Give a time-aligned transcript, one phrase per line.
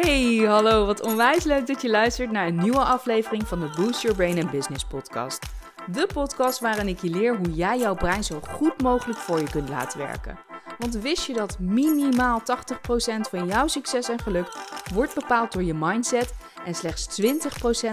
[0.00, 4.02] Hey, hallo, wat onwijs leuk dat je luistert naar een nieuwe aflevering van de Boost
[4.02, 5.46] Your Brain and Business podcast.
[5.92, 9.50] De podcast waarin ik je leer hoe jij jouw brein zo goed mogelijk voor je
[9.50, 10.38] kunt laten werken.
[10.78, 12.44] Want wist je dat minimaal 80%
[13.30, 14.52] van jouw succes en geluk
[14.94, 17.20] wordt bepaald door je mindset en slechts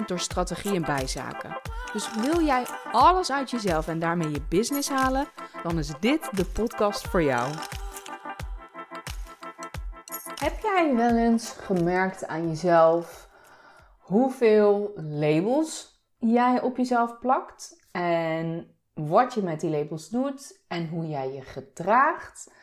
[0.02, 1.58] 20% door strategie en bijzaken?
[1.94, 5.28] Dus wil jij alles uit jezelf en daarmee je business halen,
[5.64, 7.52] dan is dit de podcast voor jou.
[10.46, 13.30] Heb jij wel eens gemerkt aan jezelf
[13.98, 21.08] hoeveel labels jij op jezelf plakt en wat je met die labels doet en hoe
[21.08, 22.54] jij je gedraagt,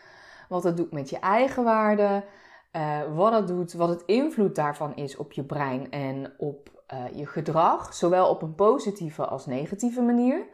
[0.48, 2.24] wat het doet met je eigen waarde,
[2.72, 7.04] uh, wat het doet, wat het invloed daarvan is op je brein en op uh,
[7.14, 10.46] je gedrag, zowel op een positieve als negatieve manier.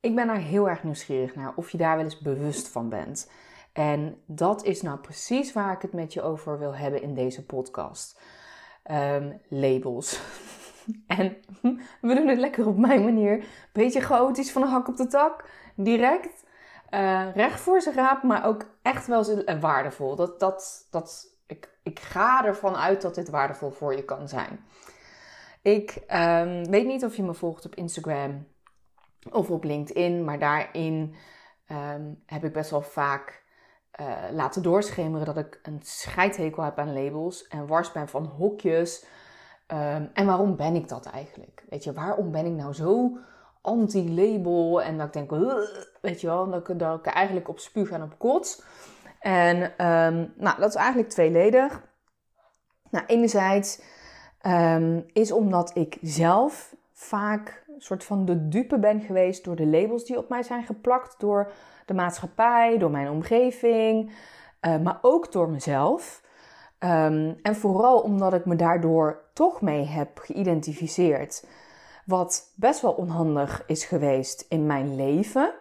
[0.00, 3.30] Ik ben daar heel erg nieuwsgierig naar of je daar wel eens bewust van bent.
[3.72, 7.44] En dat is nou precies waar ik het met je over wil hebben in deze
[7.46, 8.20] podcast.
[8.90, 10.20] Um, labels.
[11.06, 11.36] en
[12.00, 13.44] we doen het lekker op mijn manier.
[13.72, 15.44] Beetje chaotisch van de hak op de tak.
[15.76, 16.44] Direct.
[16.90, 20.16] Uh, recht voor zijn raap, maar ook echt wel waardevol.
[20.16, 24.64] Dat, dat, dat, ik, ik ga ervan uit dat dit waardevol voor je kan zijn.
[25.62, 28.46] Ik um, weet niet of je me volgt op Instagram
[29.30, 31.14] of op LinkedIn, maar daarin
[31.70, 33.39] um, heb ik best wel vaak
[34.00, 39.04] uh, laten doorschemeren dat ik een scheidhekel heb aan labels en wars ben van hokjes.
[39.72, 41.64] Um, en waarom ben ik dat eigenlijk?
[41.68, 43.18] Weet je, waarom ben ik nou zo
[43.60, 44.82] anti-label?
[44.82, 45.30] En dat ik denk,
[46.00, 48.62] weet je wel, dat ik, eigenlijk op spuug en op kots.
[49.20, 51.82] En um, nou, dat is eigenlijk tweeledig.
[52.90, 53.82] Nou, enerzijds
[54.46, 59.66] um, is omdat ik zelf vaak een soort van de dupe ben geweest door de
[59.66, 61.52] labels die op mij zijn geplakt door
[61.90, 64.12] de maatschappij, door mijn omgeving,
[64.66, 66.22] uh, maar ook door mezelf.
[66.78, 71.46] Um, en vooral omdat ik me daardoor toch mee heb geïdentificeerd.
[72.06, 75.52] Wat best wel onhandig is geweest in mijn leven.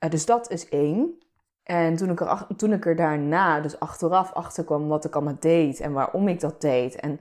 [0.00, 1.18] Uh, dus dat is één.
[1.62, 5.36] En toen ik, er, toen ik er daarna, dus achteraf achter kwam wat ik allemaal
[5.40, 6.96] deed en waarom ik dat deed.
[6.96, 7.20] En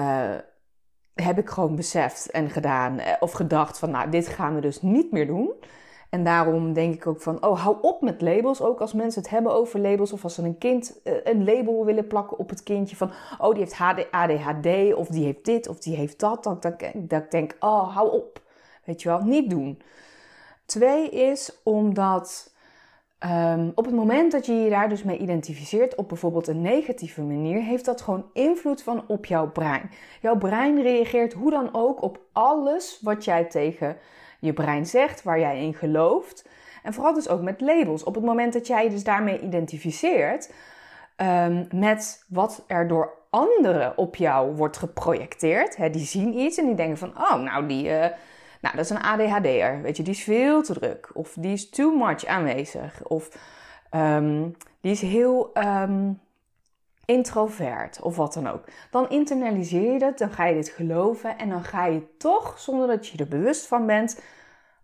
[0.00, 0.36] uh,
[1.14, 3.00] heb ik gewoon beseft en gedaan.
[3.20, 5.54] Of gedacht van, nou, dit gaan we dus niet meer doen.
[6.16, 8.62] En daarom denk ik ook van, oh, hou op met labels.
[8.62, 10.12] Ook als mensen het hebben over labels.
[10.12, 12.96] Of als ze een kind eh, een label willen plakken op het kindje.
[12.96, 14.94] Van, oh, die heeft ADHD.
[14.94, 15.68] Of die heeft dit.
[15.68, 16.44] Of die heeft dat.
[16.44, 18.42] Dat, dat, ik denk, oh, hou op.
[18.84, 19.82] Weet je wel, niet doen.
[20.66, 22.54] Twee is omdat
[23.24, 25.94] um, op het moment dat je je daar dus mee identificeert.
[25.94, 27.62] Op bijvoorbeeld een negatieve manier.
[27.62, 29.90] Heeft dat gewoon invloed van op jouw brein.
[30.20, 33.96] Jouw brein reageert hoe dan ook op alles wat jij tegen
[34.40, 36.48] je brein zegt, waar jij in gelooft.
[36.82, 38.04] En vooral dus ook met labels.
[38.04, 40.52] Op het moment dat jij je dus daarmee identificeert
[41.16, 45.76] um, met wat er door anderen op jou wordt geprojecteerd.
[45.76, 48.00] Hè, die zien iets en die denken van, oh, nou, die, uh,
[48.60, 49.82] nou, dat is een ADHD'er.
[49.82, 51.10] Weet je, die is veel te druk.
[51.14, 53.02] Of die is too much aanwezig.
[53.02, 53.28] Of
[53.94, 56.20] um, die is heel um,
[57.06, 58.64] introvert of wat dan ook.
[58.90, 62.86] Dan internaliseer je dat, dan ga je dit geloven en dan ga je toch, zonder
[62.86, 64.20] dat je er bewust van bent,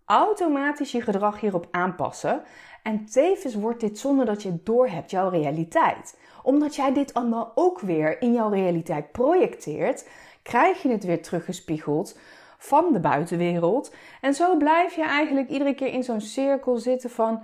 [0.05, 2.41] automatisch je gedrag hierop aanpassen.
[2.83, 6.19] En tevens wordt dit zonder dat je het doorhebt jouw realiteit.
[6.43, 10.07] Omdat jij dit allemaal ook weer in jouw realiteit projecteert,
[10.41, 12.19] krijg je het weer teruggespiegeld
[12.57, 13.93] van de buitenwereld.
[14.21, 17.43] En zo blijf je eigenlijk iedere keer in zo'n cirkel zitten van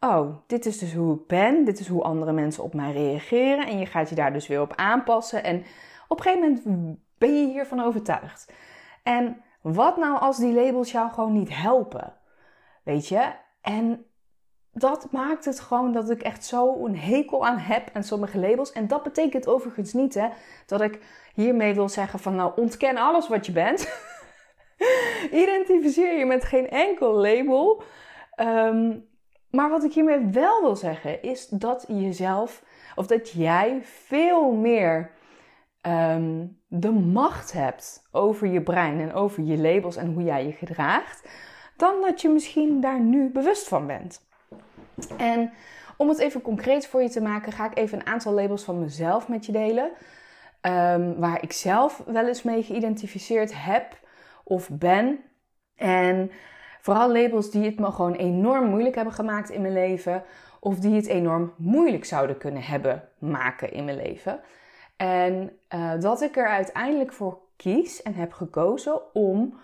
[0.00, 3.66] oh, dit is dus hoe ik ben, dit is hoe andere mensen op mij reageren
[3.66, 5.64] en je gaat je daar dus weer op aanpassen en
[6.08, 8.52] op een gegeven moment ben je hiervan overtuigd.
[9.02, 12.16] En wat nou als die labels jou gewoon niet helpen?
[12.82, 13.32] Weet je?
[13.60, 14.06] En
[14.72, 18.72] dat maakt het gewoon dat ik echt zo een hekel aan heb aan sommige labels.
[18.72, 20.28] En dat betekent overigens niet hè,
[20.66, 20.98] dat ik
[21.34, 23.88] hiermee wil zeggen van nou ontken alles wat je bent.
[25.42, 27.82] Identificeer je met geen enkel label.
[28.36, 29.07] Um,
[29.50, 32.62] maar wat ik hiermee wel wil zeggen is dat jezelf,
[32.94, 35.10] of dat jij veel meer
[35.82, 40.52] um, de macht hebt over je brein en over je labels en hoe jij je
[40.52, 41.28] gedraagt,
[41.76, 44.26] dan dat je misschien daar nu bewust van bent.
[45.16, 45.52] En
[45.96, 48.80] om het even concreet voor je te maken, ga ik even een aantal labels van
[48.80, 49.90] mezelf met je delen.
[50.62, 53.98] Um, waar ik zelf wel eens mee geïdentificeerd heb
[54.44, 55.18] of ben.
[55.76, 56.30] En
[56.88, 60.22] Vooral labels die het me gewoon enorm moeilijk hebben gemaakt in mijn leven.
[60.60, 64.40] Of die het enorm moeilijk zouden kunnen hebben maken in mijn leven.
[64.96, 69.58] En uh, dat ik er uiteindelijk voor kies en heb gekozen om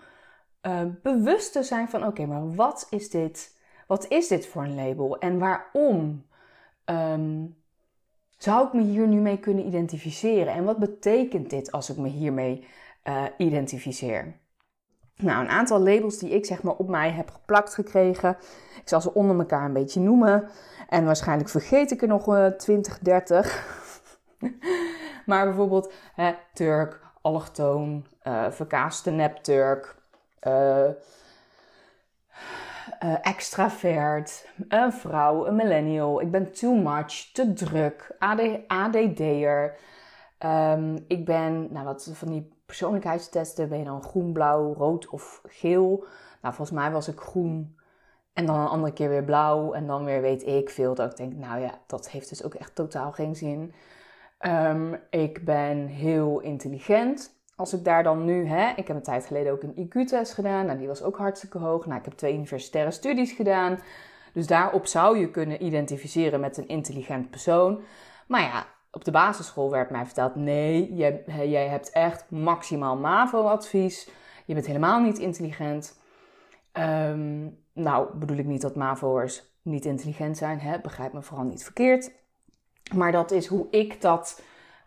[0.61, 3.57] uh, bewust te zijn van: oké, maar wat is dit?
[3.87, 6.25] Wat is dit voor een label en waarom
[6.85, 7.55] um,
[8.37, 10.53] zou ik me hier nu mee kunnen identificeren?
[10.53, 12.67] En wat betekent dit als ik me hiermee
[13.03, 14.43] uh, identificeer?
[15.17, 18.37] Nou, een aantal labels die ik zeg maar op mij heb geplakt gekregen.
[18.81, 20.49] Ik zal ze onder elkaar een beetje noemen.
[20.89, 23.65] En waarschijnlijk vergeet ik er nog uh, 20, 30.
[25.25, 25.93] maar bijvoorbeeld
[26.53, 29.95] Turk, allochtoon, uh, verkaaste nep-Turk,
[30.47, 30.89] uh,
[33.21, 36.21] extravert, een vrouw, een millennial.
[36.21, 39.75] Ik ben too much, te druk, AD, ADD'er.
[40.39, 45.41] Um, ik ben, nou wat van die persoonlijkheidstesten, ben je dan groen, blauw, rood of
[45.47, 46.05] geel?
[46.41, 47.77] Nou, volgens mij was ik groen
[48.33, 50.95] en dan een andere keer weer blauw en dan weer weet ik veel.
[50.95, 53.73] Dat ik denk, nou ja, dat heeft dus ook echt totaal geen zin.
[54.39, 57.33] Um, ik ben heel intelligent.
[57.55, 60.65] Als ik daar dan nu, hè, ik heb een tijd geleden ook een IQ-test gedaan.
[60.65, 61.85] Nou, die was ook hartstikke hoog.
[61.85, 63.79] Nou, ik heb twee universitaire studies gedaan.
[64.33, 67.81] Dus daarop zou je kunnen identificeren met een intelligent persoon.
[68.27, 68.65] Maar ja,
[68.95, 74.09] op de basisschool werd mij verteld: nee, jij, jij hebt echt maximaal MAVO-advies.
[74.45, 75.99] Je bent helemaal niet intelligent.
[76.73, 80.79] Um, nou, bedoel ik niet dat MAVO'ers niet intelligent zijn, hè?
[80.79, 82.11] begrijp me vooral niet verkeerd.
[82.93, 84.41] Maar dat is hoe ik dat,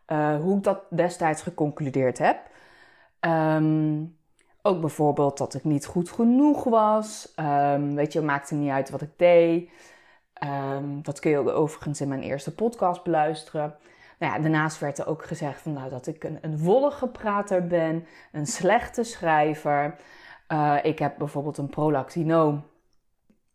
[0.07, 2.39] uh, hoe ik dat destijds geconcludeerd heb.
[3.21, 4.17] Um,
[4.63, 7.33] ook bijvoorbeeld dat ik niet goed genoeg was.
[7.37, 9.71] Um, weet je, het maakte niet uit wat ik deed.
[11.03, 13.77] Dat kun je overigens in mijn eerste podcast beluisteren.
[14.19, 18.07] Nou ja, daarnaast werd er ook gezegd nou, dat ik een, een wollige prater ben,
[18.33, 19.97] een slechte schrijver.
[20.53, 22.65] Uh, ik heb bijvoorbeeld een prolactinoom.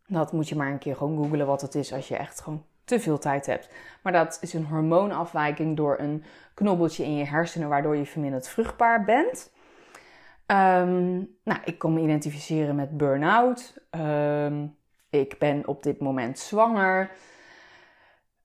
[0.06, 2.64] Dat moet je maar een keer gewoon googlen wat het is als je echt gewoon
[2.84, 3.68] te veel tijd hebt.
[4.02, 6.24] Maar dat is een hormoonafwijking door een
[6.54, 9.52] knobbeltje in je hersenen, waardoor je verminderd vruchtbaar bent.
[10.46, 13.74] Um, nou, ik kon me identificeren met burn-out.
[13.90, 14.76] Um,
[15.10, 17.10] ik ben op dit moment zwanger.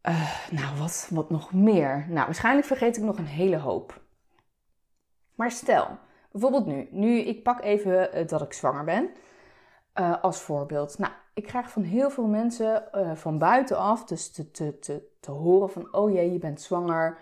[0.08, 2.06] Uh, nou, wat, wat nog meer?
[2.10, 4.02] Nou, waarschijnlijk vergeet ik nog een hele hoop.
[5.36, 5.88] Maar stel,
[6.32, 6.88] bijvoorbeeld nu.
[6.92, 9.10] Nu, ik pak even uh, dat ik zwanger ben.
[10.00, 10.98] Uh, als voorbeeld.
[10.98, 12.84] Nou, ik krijg van heel veel mensen
[13.16, 15.94] van buitenaf dus te, te, te, te horen van...
[15.94, 17.18] Oh jee, je bent zwanger.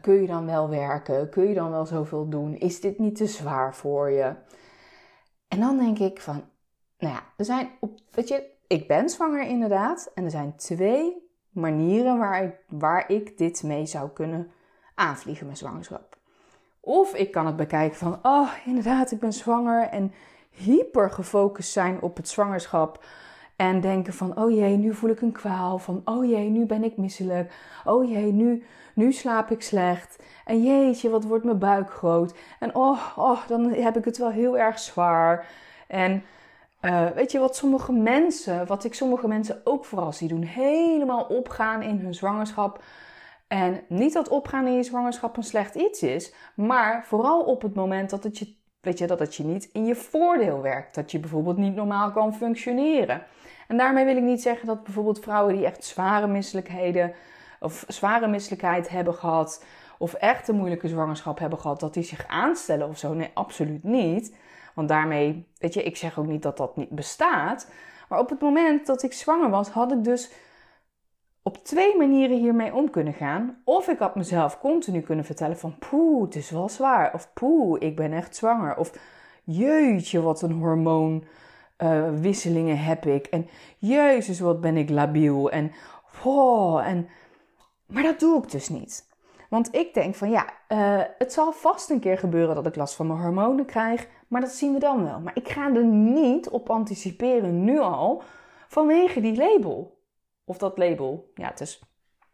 [0.00, 1.30] Kun je dan wel werken?
[1.30, 2.56] Kun je dan wel zoveel doen?
[2.56, 4.34] Is dit niet te zwaar voor je?
[5.48, 6.44] En dan denk ik van,
[6.98, 10.10] nou ja, er zijn, op, weet je, ik ben zwanger inderdaad.
[10.14, 11.23] En er zijn twee
[11.54, 14.50] manieren waar ik, waar ik dit mee zou kunnen
[14.94, 16.16] aanvliegen, mijn zwangerschap.
[16.80, 20.12] Of ik kan het bekijken van, oh inderdaad, ik ben zwanger en
[20.50, 23.04] hyper gefocust zijn op het zwangerschap.
[23.56, 25.78] En denken van, oh jee, nu voel ik een kwaal.
[25.78, 27.52] Van, oh jee, nu ben ik misselijk.
[27.84, 28.64] Oh jee, nu,
[28.94, 30.22] nu slaap ik slecht.
[30.44, 32.34] En jeetje, wat wordt mijn buik groot.
[32.58, 35.46] En oh, oh, dan heb ik het wel heel erg zwaar.
[35.88, 36.24] En
[36.84, 41.24] uh, weet je wat sommige mensen, wat ik sommige mensen ook vooral zie doen, helemaal
[41.24, 42.82] opgaan in hun zwangerschap.
[43.48, 47.74] En niet dat opgaan in je zwangerschap een slecht iets is, maar vooral op het
[47.74, 50.94] moment dat het je, weet je, dat het je niet in je voordeel werkt.
[50.94, 53.22] Dat je bijvoorbeeld niet normaal kan functioneren.
[53.68, 57.12] En daarmee wil ik niet zeggen dat bijvoorbeeld vrouwen die echt zware misselijkheden
[57.60, 59.64] of zware misselijkheid hebben gehad,
[59.98, 63.14] of echt een moeilijke zwangerschap hebben gehad, dat die zich aanstellen of zo.
[63.14, 64.36] Nee, absoluut niet.
[64.74, 67.70] Want daarmee, weet je, ik zeg ook niet dat dat niet bestaat.
[68.08, 70.32] Maar op het moment dat ik zwanger was, had ik dus
[71.42, 73.60] op twee manieren hiermee om kunnen gaan.
[73.64, 77.14] Of ik had mezelf continu kunnen vertellen van poeh, het is wel zwaar.
[77.14, 78.76] Of poeh, ik ben echt zwanger.
[78.76, 78.92] Of
[79.44, 83.26] jeetje, wat een hormoonwisselingen heb ik.
[83.26, 83.48] En
[83.78, 85.50] jezus, wat ben ik labiel.
[85.50, 85.72] En
[86.22, 87.08] wow, en...
[87.86, 89.12] Maar dat doe ik dus niet.
[89.48, 92.94] Want ik denk van ja, uh, het zal vast een keer gebeuren dat ik last
[92.94, 94.08] van mijn hormonen krijg.
[94.34, 95.20] Maar dat zien we dan wel.
[95.20, 98.22] Maar ik ga er niet op anticiperen nu al
[98.68, 100.02] vanwege die label.
[100.44, 101.30] Of dat label.
[101.34, 101.82] Ja, het is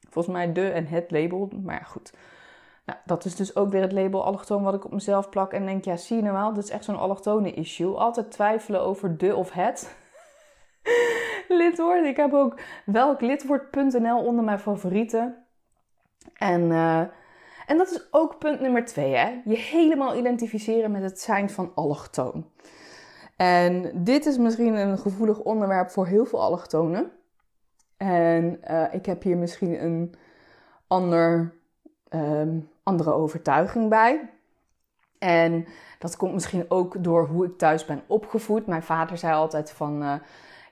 [0.09, 1.51] volgens mij de en het label.
[1.63, 2.13] Maar goed.
[2.85, 5.53] Nou, dat is dus ook weer het label allochtoon wat ik op mezelf plak.
[5.53, 7.95] En denk, ja, zie je nou wel, dat is echt zo'n allochtone issue.
[7.95, 9.97] Altijd twijfelen over de of het.
[11.49, 12.05] lidwoord.
[12.05, 15.47] Ik heb ook welklidwoord.nl onder mijn favorieten.
[16.35, 16.63] En...
[16.63, 17.03] Uh,
[17.71, 19.41] en dat is ook punt nummer twee, hè?
[19.45, 22.47] Je helemaal identificeren met het zijn van allochtoon.
[23.37, 27.11] En dit is misschien een gevoelig onderwerp voor heel veel allochtonen.
[27.97, 30.15] En uh, ik heb hier misschien een
[30.87, 31.55] ander,
[32.15, 34.31] um, andere overtuiging bij.
[35.19, 35.67] En
[35.99, 38.67] dat komt misschien ook door hoe ik thuis ben opgevoed.
[38.67, 40.03] Mijn vader zei altijd van...
[40.03, 40.15] Uh,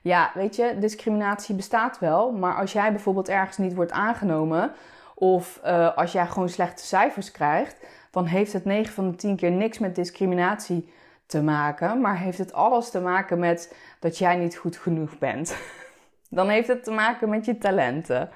[0.01, 2.31] ja, weet je, discriminatie bestaat wel.
[2.31, 4.71] Maar als jij bijvoorbeeld ergens niet wordt aangenomen
[5.19, 7.77] of uh, als jij gewoon slechte cijfers krijgt,
[8.11, 10.93] dan heeft het 9 van de 10 keer niks met discriminatie
[11.25, 15.57] te maken, maar heeft het alles te maken met dat jij niet goed genoeg bent.
[16.29, 18.29] dan heeft het te maken met je talenten.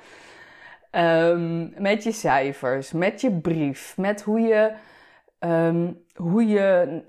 [0.92, 4.72] Ehm, met je cijfers, met je brief, met hoe je,
[5.40, 7.02] ehm, hoe je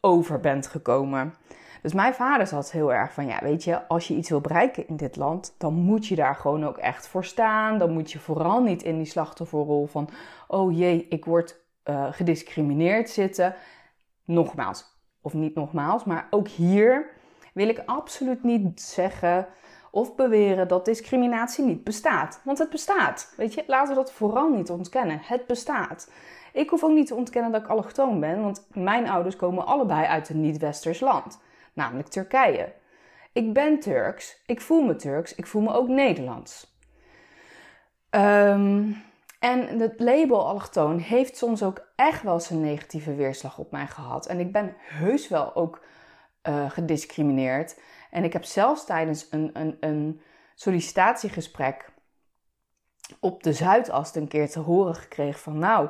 [0.00, 1.34] over bent gekomen.
[1.82, 4.88] Dus mijn vader zat heel erg van, ja, weet je, als je iets wil bereiken
[4.88, 7.78] in dit land, dan moet je daar gewoon ook echt voor staan.
[7.78, 10.08] Dan moet je vooral niet in die slachtofferrol van,
[10.48, 13.54] oh jee, ik word uh, gediscrimineerd zitten.
[14.24, 14.84] Nogmaals,
[15.22, 17.10] of niet nogmaals, maar ook hier
[17.54, 19.46] wil ik absoluut niet zeggen
[19.90, 22.40] of beweren dat discriminatie niet bestaat.
[22.44, 23.34] Want het bestaat.
[23.36, 25.20] Weet je, laten we dat vooral niet ontkennen.
[25.22, 26.10] Het bestaat.
[26.52, 30.06] Ik hoef ook niet te ontkennen dat ik allochtoon ben, want mijn ouders komen allebei
[30.06, 31.38] uit een niet-westers land
[31.78, 32.72] namelijk Turkije.
[33.32, 36.76] Ik ben Turks, ik voel me Turks, ik voel me ook Nederlands.
[38.10, 39.02] Um,
[39.38, 44.26] en het label allochtoon heeft soms ook echt wel zijn negatieve weerslag op mij gehad.
[44.26, 45.84] En ik ben heus wel ook
[46.48, 47.80] uh, gediscrimineerd.
[48.10, 50.20] En ik heb zelfs tijdens een, een, een
[50.54, 51.90] sollicitatiegesprek
[53.20, 55.58] op de Zuidas een keer te horen gekregen van...
[55.58, 55.88] Nou,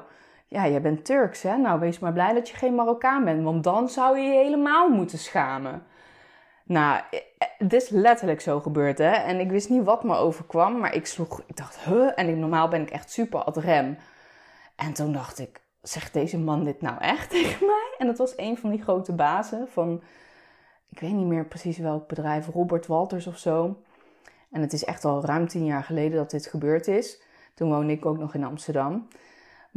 [0.49, 1.57] ja, jij bent Turks, hè?
[1.57, 4.89] Nou, wees maar blij dat je geen Marokkaan bent, want dan zou je je helemaal
[4.89, 5.83] moeten schamen.
[6.65, 7.01] Nou,
[7.59, 9.11] het is letterlijk zo gebeurd, hè?
[9.11, 12.13] En ik wist niet wat me overkwam, maar ik sloeg, ik dacht, huh?
[12.15, 13.97] En normaal ben ik echt super ad rem.
[14.77, 17.95] En toen dacht ik, zegt deze man dit nou echt tegen mij?
[17.99, 20.03] En dat was een van die grote bazen van,
[20.89, 23.77] ik weet niet meer precies welk bedrijf, Robert Walters of zo.
[24.51, 27.23] En het is echt al ruim tien jaar geleden dat dit gebeurd is.
[27.55, 29.09] Toen woonde ik ook nog in Amsterdam.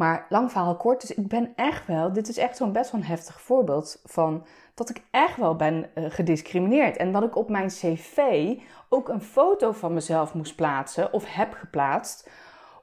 [0.01, 3.01] Maar lang verhaal kort, dus ik ben echt wel, dit is echt zo'n best wel
[3.01, 6.97] een heftig voorbeeld van dat ik echt wel ben uh, gediscrimineerd.
[6.97, 8.53] En dat ik op mijn cv
[8.89, 12.29] ook een foto van mezelf moest plaatsen of heb geplaatst.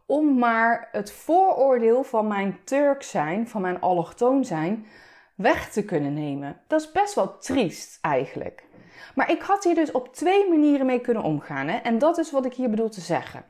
[0.06, 4.86] Om maar het vooroordeel van mijn Turk zijn, van mijn allochtoon zijn,
[5.34, 6.60] weg te kunnen nemen.
[6.66, 8.64] Dat is best wel triest eigenlijk.
[9.14, 11.68] Maar ik had hier dus op twee manieren mee kunnen omgaan.
[11.68, 11.76] Hè?
[11.76, 13.44] En dat is wat ik hier bedoel te zeggen.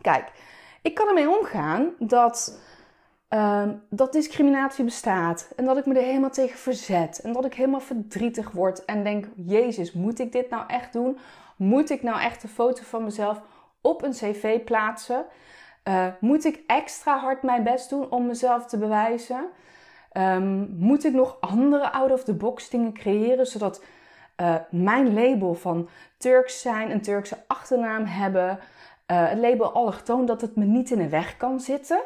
[0.00, 0.32] Kijk,
[0.86, 2.60] ik kan ermee omgaan dat,
[3.30, 5.50] uh, dat discriminatie bestaat.
[5.56, 7.20] En dat ik me er helemaal tegen verzet.
[7.20, 11.18] En dat ik helemaal verdrietig word en denk: Jezus, moet ik dit nou echt doen?
[11.56, 13.40] Moet ik nou echt een foto van mezelf
[13.80, 15.24] op een cv plaatsen?
[15.84, 19.44] Uh, moet ik extra hard mijn best doen om mezelf te bewijzen?
[20.12, 23.84] Um, moet ik nog andere out-of-the-box dingen creëren zodat
[24.40, 25.88] uh, mijn label van
[26.18, 28.58] Turks zijn, een Turkse achternaam hebben,
[29.06, 32.00] uh, het label allochtoon, dat het me niet in de weg kan zitten.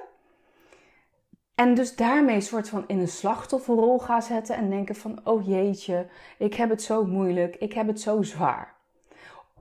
[1.54, 6.06] En dus daarmee soort van in een slachtofferrol ga zetten en denken van, oh jeetje,
[6.38, 8.74] ik heb het zo moeilijk, ik heb het zo zwaar.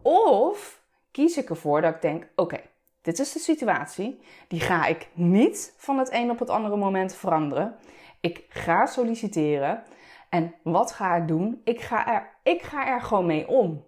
[0.01, 0.81] Of
[1.11, 2.59] kies ik ervoor dat ik denk, oké,
[3.01, 7.15] dit is de situatie, die ga ik niet van het een op het andere moment
[7.15, 7.75] veranderen.
[8.19, 9.83] Ik ga solliciteren
[10.29, 11.61] en wat ga ik doen?
[11.63, 13.83] Ik ga er, ik ga er gewoon mee om.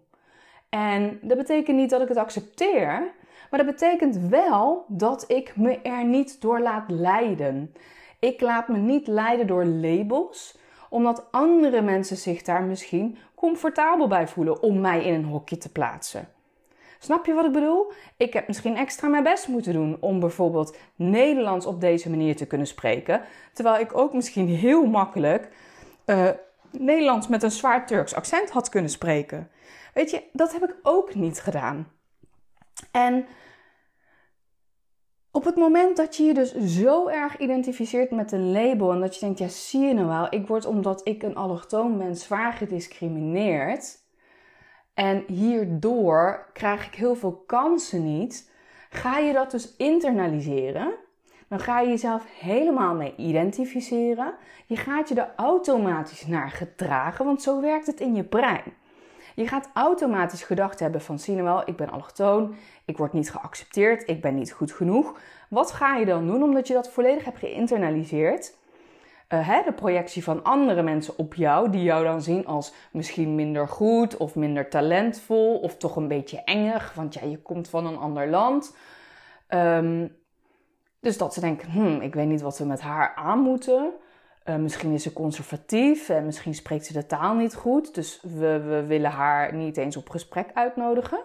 [0.72, 3.14] En dat betekent niet dat ik het accepteer,
[3.50, 7.74] maar dat betekent wel dat ik me er niet door laat leiden.
[8.20, 10.58] Ik laat me niet leiden door labels,
[10.90, 15.72] omdat andere mensen zich daar misschien comfortabel bij voelen om mij in een hokje te
[15.72, 16.28] plaatsen.
[17.00, 17.92] Snap je wat ik bedoel?
[18.18, 22.48] Ik heb misschien extra mijn best moeten doen om bijvoorbeeld Nederlands op deze manier te
[22.48, 23.22] kunnen spreken,
[23.54, 25.50] terwijl ik ook misschien heel makkelijk
[26.06, 26.30] uh,
[26.72, 29.50] Nederlands met een zwaar Turks accent had kunnen spreken.
[29.94, 31.92] Weet je, dat heb ik ook niet gedaan.
[32.92, 33.26] En
[35.32, 39.14] op het moment dat je je dus zo erg identificeert met een label en dat
[39.14, 42.54] je denkt, ja zie je nou wel, ik word omdat ik een allochtoon ben zwaar
[42.54, 44.00] gediscrimineerd
[44.94, 48.52] en hierdoor krijg ik heel veel kansen niet,
[48.90, 50.94] ga je dat dus internaliseren.
[51.52, 54.34] Dan ga je jezelf helemaal mee identificeren.
[54.66, 58.64] Je gaat je er automatisch naar gedragen, want zo werkt het in je brein.
[59.36, 62.56] Je gaat automatisch gedacht hebben van zie je wel, ik ben allochtoon,
[62.86, 65.20] ik word niet geaccepteerd, ik ben niet goed genoeg.
[65.50, 68.58] Wat ga je dan doen omdat je dat volledig hebt geïnternaliseerd?
[69.30, 73.36] Uh, hè, de projectie van andere mensen op jou, die jou dan zien als misschien
[73.36, 77.86] minder goed of minder talentvol of toch een beetje engig, want ja, je komt van
[77.86, 78.76] een ander land.
[79.50, 80.20] Um,
[81.02, 83.94] dus dat ze denken, hmm, ik weet niet wat we met haar aan moeten.
[84.46, 87.96] Uh, misschien is ze conservatief en misschien spreekt ze de taal niet goed.
[87.96, 91.20] Dus we, we willen haar niet eens op gesprek uitnodigen.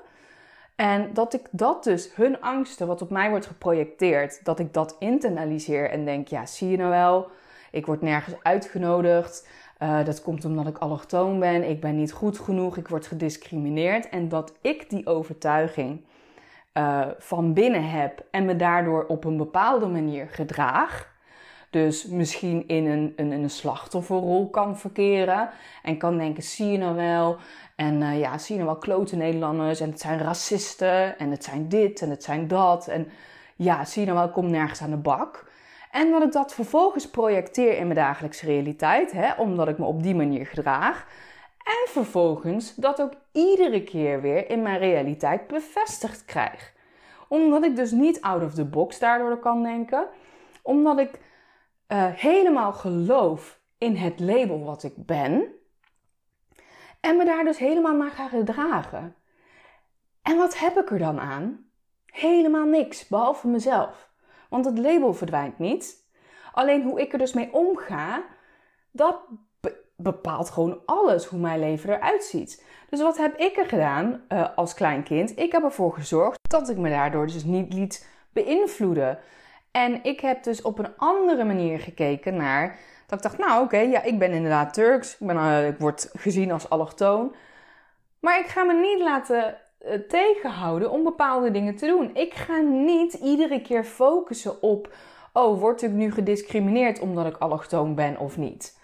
[0.77, 4.97] En dat ik dat dus, hun angsten, wat op mij wordt geprojecteerd, dat ik dat
[4.99, 7.29] internaliseer en denk, ja, zie je nou wel,
[7.71, 9.49] ik word nergens uitgenodigd.
[9.83, 14.09] Uh, dat komt omdat ik allochtoon ben, ik ben niet goed genoeg, ik word gediscrimineerd.
[14.09, 16.05] En dat ik die overtuiging
[16.79, 21.15] uh, van binnen heb en me daardoor op een bepaalde manier gedraag,
[21.71, 25.51] dus misschien in een, een, een slachtofferrol kan verkeren.
[25.83, 27.37] En kan denken, zie je nou wel.
[27.77, 29.81] En uh, ja, zie je nou wel klote Nederlanders.
[29.81, 31.19] En het zijn racisten.
[31.19, 32.89] En het zijn dit en het zijn dat.
[32.89, 33.09] En
[33.57, 35.51] ja, zie je dan wel, kom nergens aan de bak.
[35.91, 40.03] En dat ik dat vervolgens projecteer in mijn dagelijkse realiteit, hè, omdat ik me op
[40.03, 41.07] die manier gedraag.
[41.67, 46.73] En vervolgens dat ook iedere keer weer in mijn realiteit bevestigd krijg.
[47.29, 50.09] Omdat ik dus niet out of the box daardoor kan denken.
[50.63, 51.21] Omdat ik
[51.89, 55.55] uh, helemaal geloof in het label wat ik ben.
[57.01, 59.17] En me daar dus helemaal naar ga gedragen.
[60.23, 61.71] En wat heb ik er dan aan?
[62.07, 64.11] Helemaal niks, behalve mezelf.
[64.49, 66.09] Want het label verdwijnt niet.
[66.53, 68.25] Alleen hoe ik er dus mee omga,
[68.91, 69.19] dat
[69.97, 72.65] bepaalt gewoon alles hoe mijn leven eruit ziet.
[72.91, 75.39] Dus wat heb ik er gedaan uh, als klein kind?
[75.39, 79.19] Ik heb ervoor gezorgd dat ik me daardoor dus niet liet beïnvloeden.
[79.71, 83.79] En ik heb dus op een andere manier gekeken naar dat ik dacht, nou oké,
[83.79, 87.35] ja, ik ben inderdaad Turks, ik, ben, uh, ik word gezien als allochtoon,
[88.21, 92.11] maar ik ga me niet laten uh, tegenhouden om bepaalde dingen te doen.
[92.15, 94.95] Ik ga niet iedere keer focussen op,
[95.33, 98.76] oh, word ik nu gediscrimineerd omdat ik allochtoon ben of niet?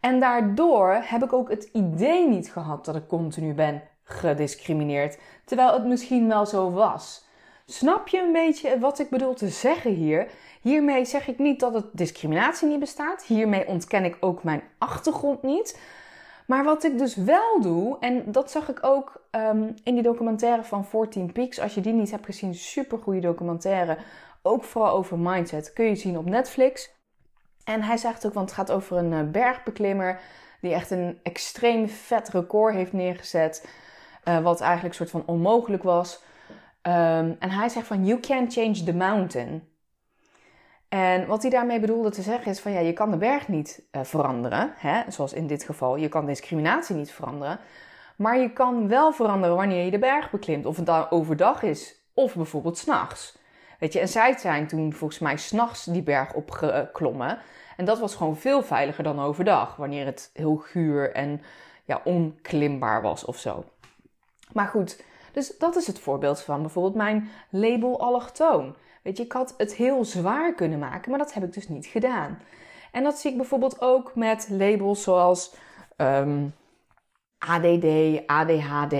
[0.00, 5.72] En daardoor heb ik ook het idee niet gehad dat ik continu ben gediscrimineerd, terwijl
[5.72, 7.28] het misschien wel zo was.
[7.66, 10.30] Snap je een beetje wat ik bedoel te zeggen hier?
[10.60, 13.24] Hiermee zeg ik niet dat het discriminatie niet bestaat.
[13.24, 15.80] Hiermee ontken ik ook mijn achtergrond niet.
[16.46, 20.64] Maar wat ik dus wel doe, en dat zag ik ook um, in die documentaire
[20.64, 21.60] van 14 Peaks.
[21.60, 23.98] Als je die niet hebt gezien, super goede documentaire.
[24.42, 25.72] Ook vooral over mindset.
[25.72, 26.90] Kun je zien op Netflix.
[27.64, 30.20] En hij zegt ook, want het gaat over een uh, bergbeklimmer
[30.60, 33.68] die echt een extreem vet record heeft neergezet.
[34.24, 36.22] Uh, wat eigenlijk soort van onmogelijk was.
[36.82, 39.68] Um, en hij zegt van, you can't change the mountain.
[40.88, 43.82] En wat hij daarmee bedoelde te zeggen is van, ja, je kan de berg niet
[43.92, 44.72] uh, veranderen.
[44.76, 45.02] Hè?
[45.08, 47.58] Zoals in dit geval, je kan discriminatie niet veranderen.
[48.16, 50.66] Maar je kan wel veranderen wanneer je de berg beklimt.
[50.66, 53.38] Of het dan overdag is, of bijvoorbeeld s'nachts.
[53.80, 57.38] Weet je, en zij zijn toen volgens mij s'nachts die berg opgeklommen.
[57.76, 61.42] En dat was gewoon veel veiliger dan overdag, wanneer het heel guur en
[61.84, 63.64] ja, onklimbaar was of zo.
[64.52, 68.76] Maar goed, dus dat is het voorbeeld van bijvoorbeeld mijn label allochtoon.
[69.02, 71.86] Weet je, ik had het heel zwaar kunnen maken, maar dat heb ik dus niet
[71.86, 72.38] gedaan.
[72.92, 75.54] En dat zie ik bijvoorbeeld ook met labels zoals
[75.96, 76.54] um,
[77.38, 77.86] ADD,
[78.26, 78.96] ADHD,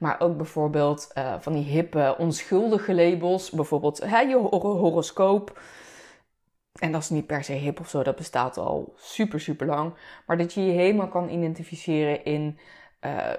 [0.00, 3.50] maar ook bijvoorbeeld uh, van die hippe, onschuldige labels.
[3.50, 5.60] Bijvoorbeeld hè, je horoscoop.
[6.80, 9.94] En dat is niet per se hip of zo, dat bestaat al super, super lang.
[10.26, 12.58] Maar dat je je helemaal kan identificeren in,
[13.00, 13.32] uh,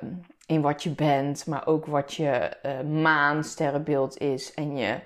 [0.45, 4.99] in wat je bent, maar ook wat je uh, is en je,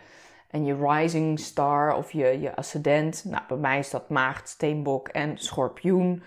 [0.50, 3.26] en je rising star of je, je ascendent.
[3.26, 6.24] Nou, bij mij is dat maagd, steenbok en schorpioen.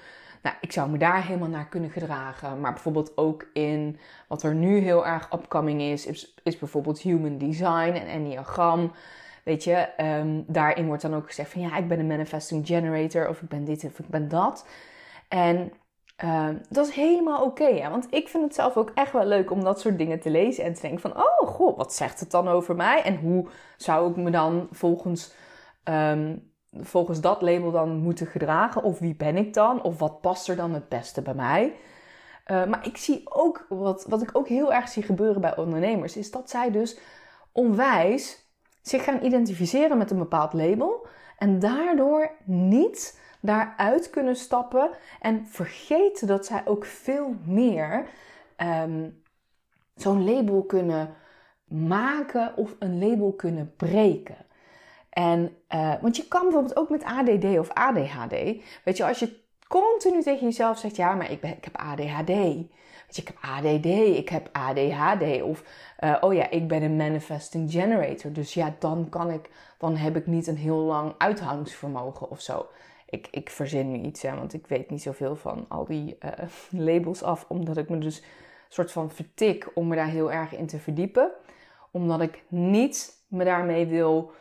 [0.49, 2.61] Nou, ik zou me daar helemaal naar kunnen gedragen.
[2.61, 6.07] Maar bijvoorbeeld ook in wat er nu heel erg upcoming is,
[6.43, 8.93] is, bijvoorbeeld human design en enneagram.
[9.45, 13.29] Weet je, um, daarin wordt dan ook gezegd van ja, ik ben een manifesting generator
[13.29, 14.67] of ik ben dit of ik ben dat.
[15.29, 15.73] En
[16.25, 17.91] uh, dat is helemaal oké.
[17.91, 20.65] Want ik vind het zelf ook echt wel leuk om dat soort dingen te lezen
[20.65, 23.03] en te denken van oh god, wat zegt het dan over mij?
[23.03, 25.35] En hoe zou ik me dan volgens
[25.85, 28.83] um, volgens dat label dan moeten gedragen?
[28.83, 29.83] Of wie ben ik dan?
[29.83, 31.75] Of wat past er dan het beste bij mij?
[32.47, 36.17] Uh, maar ik zie ook, wat, wat ik ook heel erg zie gebeuren bij ondernemers,
[36.17, 36.99] is dat zij dus
[37.53, 38.47] onwijs
[38.83, 41.07] zich gaan identificeren met een bepaald label
[41.39, 48.09] en daardoor niet daaruit kunnen stappen en vergeten dat zij ook veel meer
[48.57, 49.23] um,
[49.95, 51.15] zo'n label kunnen
[51.65, 54.37] maken of een label kunnen breken.
[55.11, 58.33] En, uh, want je kan bijvoorbeeld ook met ADD of ADHD,
[58.85, 62.29] weet je, als je continu tegen jezelf zegt, ja, maar ik, ben, ik heb ADHD.
[62.29, 65.43] Weet je, ik heb ADD, ik heb ADHD.
[65.43, 65.65] Of,
[66.01, 68.33] uh, oh ja, ik ben een manifesting generator.
[68.33, 72.67] Dus ja, dan kan ik, dan heb ik niet een heel lang uithoudingsvermogen of zo.
[73.07, 76.31] Ik, ik verzin nu iets, hè, want ik weet niet zoveel van al die uh,
[76.87, 77.45] labels af.
[77.49, 78.23] Omdat ik me dus
[78.69, 81.31] soort van vertik om me daar heel erg in te verdiepen.
[81.91, 84.33] Omdat ik niet me daarmee wil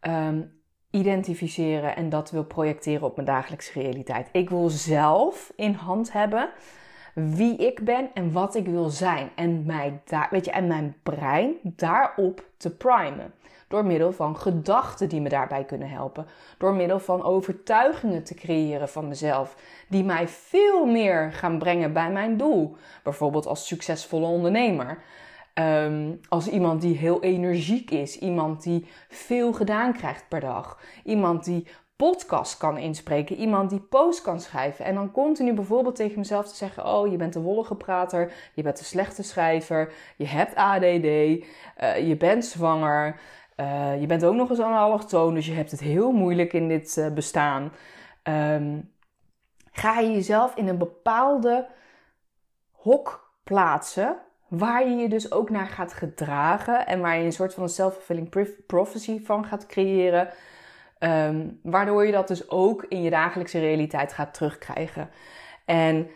[0.00, 4.28] um, identificeren en dat wil projecteren op mijn dagelijkse realiteit.
[4.32, 6.50] Ik wil zelf in hand hebben
[7.16, 9.30] wie ik ben en wat ik wil zijn.
[9.34, 13.34] En, mij daar, weet je, en mijn brein daarop te primen.
[13.68, 16.26] Door middel van gedachten die me daarbij kunnen helpen.
[16.58, 19.56] Door middel van overtuigingen te creëren van mezelf.
[19.88, 22.76] Die mij veel meer gaan brengen bij mijn doel.
[23.02, 24.98] Bijvoorbeeld als succesvolle ondernemer.
[25.58, 31.44] Um, als iemand die heel energiek is, iemand die veel gedaan krijgt per dag, iemand
[31.44, 31.66] die
[31.96, 36.54] podcast kan inspreken, iemand die post kan schrijven en dan continu bijvoorbeeld tegen mezelf te
[36.54, 40.84] zeggen: Oh, je bent een wollige prater, je bent een slechte schrijver, je hebt ADD,
[40.84, 41.38] uh,
[42.08, 43.20] je bent zwanger.
[44.00, 47.10] je bent ook nog eens een allochtoon, dus je hebt het heel moeilijk in dit
[47.14, 47.72] bestaan.
[48.22, 48.80] Ehm,
[49.72, 51.68] ga je jezelf in een bepaalde
[52.72, 54.16] hok plaatsen
[54.48, 57.68] Waar je je dus ook naar gaat gedragen en waar je een soort van een
[57.68, 60.28] self-fulfilling prophecy van gaat creëren.
[60.98, 65.10] Ehm, waardoor je dat dus ook in je dagelijkse realiteit gaat terugkrijgen.
[65.64, 66.10] En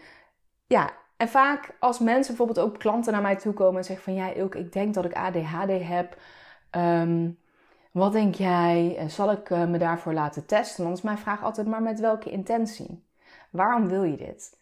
[0.67, 4.15] ja, en vaak als mensen bijvoorbeeld ook klanten naar mij toe komen en zeggen van
[4.15, 6.17] ja, ik denk dat ik ADHD heb.
[6.71, 7.39] Um,
[7.91, 9.05] wat denk jij?
[9.09, 10.85] Zal ik uh, me daarvoor laten testen?
[10.85, 13.05] Dan is mijn vraag altijd, maar met welke intentie?
[13.51, 14.59] Waarom wil je dit?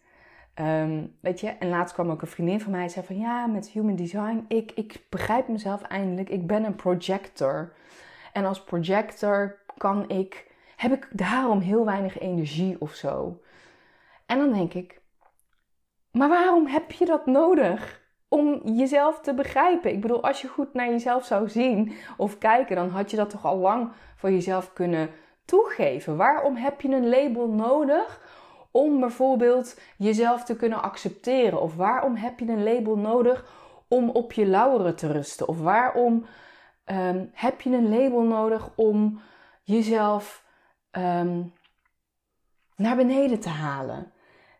[0.53, 3.45] Ehm, weet je, en laatst kwam ook een vriendin van mij en zei van ja,
[3.47, 6.29] met human design, ik, ik begrijp mezelf eindelijk.
[6.29, 7.73] Ik ben een projector.
[8.33, 13.41] En als projector kan ik, heb ik daarom heel weinig energie of zo.
[14.25, 15.01] En dan denk ik,
[16.11, 18.07] maar waarom heb je dat nodig?
[18.27, 19.91] Om jezelf te begrijpen.
[19.91, 23.29] Ik bedoel, als je goed naar jezelf zou zien of kijken, dan had je dat
[23.29, 25.09] toch al lang voor jezelf kunnen
[25.45, 26.17] toegeven.
[26.17, 28.28] Waarom heb je een label nodig
[28.71, 31.61] om bijvoorbeeld jezelf te kunnen accepteren?
[31.61, 33.45] Of waarom heb je een label nodig
[33.87, 35.47] om op je lauweren te rusten?
[35.47, 36.25] Of waarom
[36.83, 39.21] ehm, heb je een label nodig om
[39.63, 40.45] jezelf
[40.91, 41.41] ehm,
[42.75, 44.11] naar beneden te halen?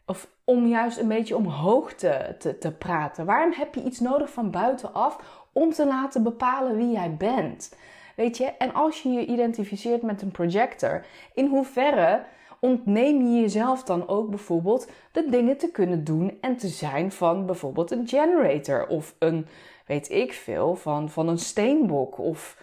[0.05, 3.25] Of om juist een beetje omhoog te, te, te praten?
[3.25, 7.75] Waarom heb je iets nodig van buitenaf om te laten bepalen wie jij bent?
[8.15, 12.25] Weet je, en als je je identificeert met een projector, in hoeverre
[12.59, 17.45] ontneem je jezelf dan ook bijvoorbeeld de dingen te kunnen doen en te zijn van
[17.45, 19.47] bijvoorbeeld een generator of een,
[19.85, 22.57] weet ik veel, van, van een steenbok of,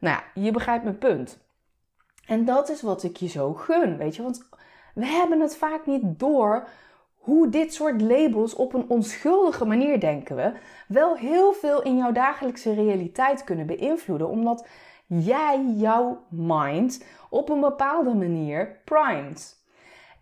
[0.00, 1.38] nou ja, je begrijpt mijn punt.
[2.26, 4.48] En dat is wat ik je zo gun, weet je, want
[4.94, 6.68] we hebben het vaak niet door
[7.14, 10.52] hoe dit soort labels op een onschuldige manier, denken we,
[10.88, 14.28] wel heel veel in jouw dagelijkse realiteit kunnen beïnvloeden.
[14.28, 14.66] Omdat
[15.06, 19.64] jij jouw mind op een bepaalde manier primed.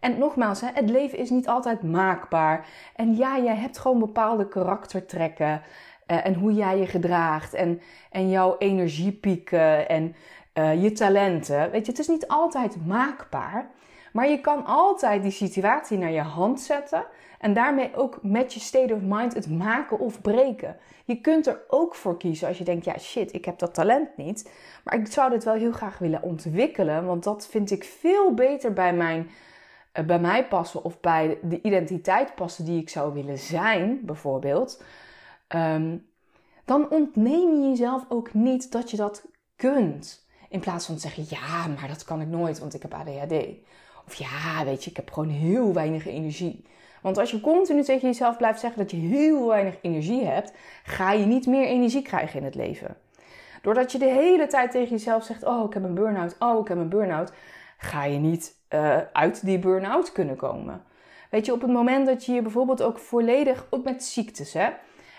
[0.00, 2.66] En nogmaals, het leven is niet altijd maakbaar.
[2.96, 5.62] En ja, jij hebt gewoon bepaalde karaktertrekken.
[6.06, 7.54] Uh, en hoe jij je gedraagt.
[7.54, 9.88] En, en jouw energiepieken.
[9.88, 10.14] En
[10.54, 11.70] uh, je talenten.
[11.70, 13.70] Weet je, het is niet altijd maakbaar.
[14.14, 17.06] Maar je kan altijd die situatie naar je hand zetten.
[17.38, 20.76] En daarmee ook met je state of mind het maken of breken.
[21.04, 24.16] Je kunt er ook voor kiezen als je denkt: ja, shit, ik heb dat talent
[24.16, 24.50] niet.
[24.84, 27.06] Maar ik zou dit wel heel graag willen ontwikkelen.
[27.06, 29.30] Want dat vind ik veel beter bij, mijn,
[29.98, 30.84] uh, bij mij passen.
[30.84, 34.82] Of bij de identiteit passen die ik zou willen zijn, bijvoorbeeld.
[35.48, 36.06] Um,
[36.64, 39.24] dan ontneem je jezelf ook niet dat je dat
[39.56, 40.26] kunt.
[40.48, 43.34] In plaats van te zeggen: ja, maar dat kan ik nooit, want ik heb ADHD.
[44.06, 46.64] Of ja, weet je, ik heb gewoon heel weinig energie.
[47.02, 51.12] Want als je continu tegen jezelf blijft zeggen dat je heel weinig energie hebt, ga
[51.12, 52.96] je niet meer energie krijgen in het leven.
[53.62, 56.36] Doordat je de hele tijd tegen jezelf zegt: Oh, ik heb een burn-out.
[56.38, 57.32] Oh, ik heb een burn-out.
[57.78, 60.82] Ga je niet uh, uit die burn-out kunnen komen.
[61.30, 64.68] Weet je, op het moment dat je je bijvoorbeeld ook volledig, ook met ziektes, hè.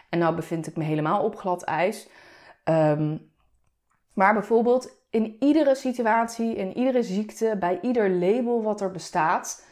[0.09, 2.09] En nou bevind ik me helemaal op glad ijs.
[2.63, 3.31] Um,
[4.13, 9.65] maar bijvoorbeeld in iedere situatie, in iedere ziekte, bij ieder label wat er bestaat,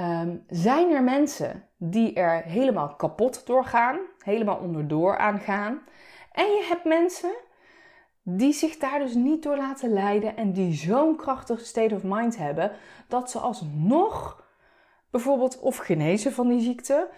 [0.00, 5.82] um, zijn er mensen die er helemaal kapot doorgaan, helemaal onderdoor aangaan.
[6.32, 7.34] En je hebt mensen
[8.22, 12.36] die zich daar dus niet door laten leiden en die zo'n krachtige state of mind
[12.36, 12.72] hebben
[13.08, 14.44] dat ze alsnog
[15.10, 17.08] bijvoorbeeld of genezen van die ziekte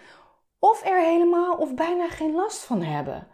[0.59, 3.27] of er helemaal of bijna geen last van hebben.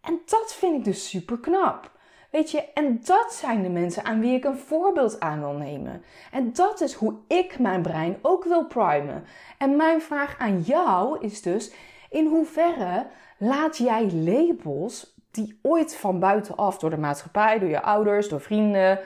[0.00, 2.00] En dat vind ik dus super knap.
[2.32, 6.02] Weet je, en dat zijn de mensen aan wie ik een voorbeeld aan wil nemen.
[6.30, 9.24] En dat is hoe ik mijn brein ook wil primen.
[9.58, 11.72] En mijn vraag aan jou is dus:
[12.10, 13.06] in hoeverre
[13.38, 19.00] laat jij labels die ooit van buitenaf door de maatschappij, door je ouders, door vrienden,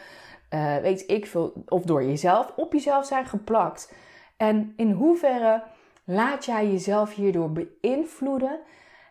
[0.50, 3.94] uh, weet ik veel, of door jezelf, op jezelf zijn geplakt?
[4.36, 5.62] En in hoeverre
[6.04, 8.60] laat jij jezelf hierdoor beïnvloeden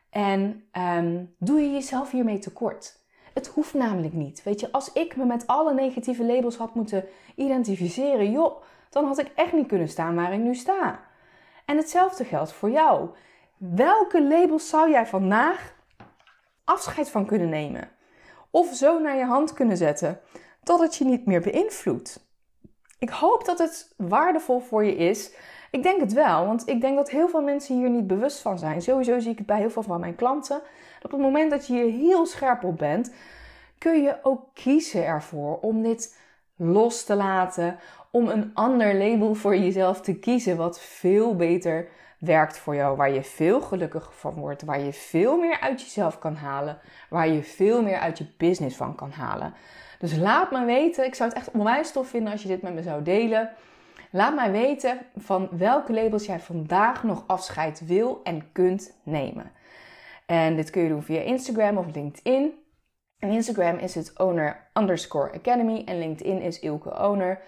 [0.09, 3.04] en um, doe je jezelf hiermee tekort?
[3.35, 4.43] Het hoeft namelijk niet.
[4.43, 9.17] Weet je, als ik me met alle negatieve labels had moeten identificeren, joh, dan had
[9.17, 10.99] ik echt niet kunnen staan waar ik nu sta.
[11.65, 13.09] En hetzelfde geldt voor jou.
[13.57, 15.73] Welke labels zou jij vandaag
[16.63, 17.89] afscheid van kunnen nemen?
[18.51, 20.19] Of zo naar je hand kunnen zetten
[20.63, 22.27] dat het je niet meer beïnvloedt?
[22.99, 25.35] Ik hoop dat het waardevol voor je is.
[25.71, 28.59] Ik denk het wel, want ik denk dat heel veel mensen hier niet bewust van
[28.59, 28.81] zijn.
[28.81, 30.61] Sowieso zie ik het bij heel veel van mijn klanten.
[31.05, 33.13] Op het moment dat je hier heel scherp op bent,
[33.77, 36.19] kun je ook kiezen ervoor om dit
[36.55, 37.77] los te laten,
[38.11, 41.87] om een ander label voor jezelf te kiezen wat veel beter
[42.19, 46.19] werkt voor jou, waar je veel gelukkiger van wordt, waar je veel meer uit jezelf
[46.19, 49.53] kan halen, waar je veel meer uit je business van kan halen.
[49.99, 52.73] Dus laat me weten, ik zou het echt onwijs tof vinden als je dit met
[52.73, 53.49] me zou delen.
[54.11, 59.51] Laat mij weten van welke labels jij vandaag nog afscheid wil en kunt nemen.
[60.25, 62.53] En dit kun je doen via Instagram of LinkedIn.
[63.19, 67.41] En Instagram is het owner underscore academy en LinkedIn is Ilke owner.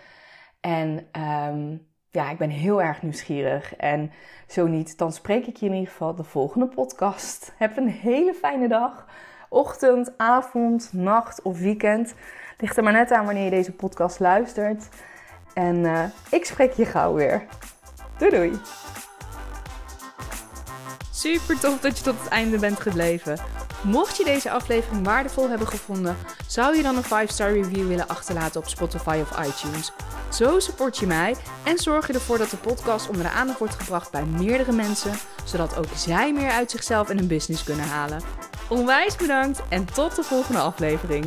[0.59, 3.75] En um, ja, ik ben heel erg nieuwsgierig.
[3.75, 4.11] En
[4.47, 7.53] zo niet, dan spreek ik je in ieder geval de volgende podcast.
[7.57, 9.07] Heb een hele fijne dag.
[9.49, 12.15] Ochtend, avond, nacht of weekend.
[12.57, 14.89] Ligt er maar net aan wanneer je deze podcast luistert.
[15.53, 17.45] En uh, ik spreek je gauw weer.
[18.17, 18.59] Doei doei!
[21.17, 23.39] Super tof dat je tot het einde bent gebleven.
[23.81, 28.61] Mocht je deze aflevering waardevol hebben gevonden, zou je dan een 5-star review willen achterlaten
[28.61, 29.91] op Spotify of iTunes.
[30.31, 33.75] Zo support je mij en zorg je ervoor dat de podcast onder de aandacht wordt
[33.75, 35.13] gebracht bij meerdere mensen,
[35.45, 38.21] zodat ook zij meer uit zichzelf en hun business kunnen halen.
[38.69, 41.25] Onwijs bedankt en tot de volgende aflevering.